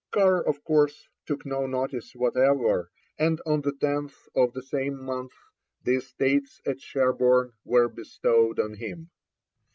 Carr, 0.09 0.41
of 0.41 0.63
course, 0.63 1.09
took 1.27 1.45
no 1.45 1.67
notice 1.67 2.15
whatever, 2.15 2.89
and 3.19 3.39
on 3.45 3.61
the 3.61 3.71
10th 3.71 4.27
of 4.35 4.51
the 4.53 4.63
same 4.63 4.97
month 4.99 5.33
the 5.83 5.97
estates 5.97 6.59
at 6.65 6.81
Sherborne 6.81 7.53
were 7.65 7.87
bestowed 7.87 8.59
on 8.59 8.73
him. 8.73 9.11